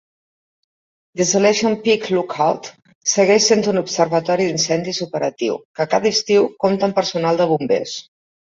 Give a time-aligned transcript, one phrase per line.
[1.19, 2.71] Desolation Peak Lookout
[3.13, 7.97] segueix sent un observatori d'incendis operatiu, que cada estiu compta amb personal de bombers.